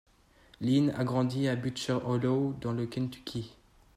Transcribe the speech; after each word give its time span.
Lynn 0.61 0.89
a 0.97 1.03
grandi 1.03 1.47
à 1.47 1.55
Butcher 1.55 1.99
Hollow, 2.03 2.53
dans 2.59 2.71
le 2.73 2.87
Kentucky. 2.87 3.51